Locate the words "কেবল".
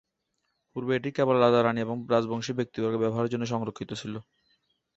1.17-1.35